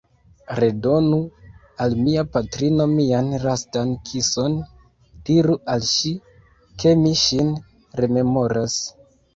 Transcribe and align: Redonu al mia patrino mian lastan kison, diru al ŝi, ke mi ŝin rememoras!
Redonu 0.59 1.19
al 1.85 1.93
mia 2.07 2.23
patrino 2.37 2.89
mian 2.93 3.29
lastan 3.45 3.93
kison, 4.09 4.59
diru 5.29 5.61
al 5.77 5.89
ŝi, 5.93 6.17
ke 6.83 6.97
mi 7.05 7.17
ŝin 7.27 7.57
rememoras! 8.03 8.83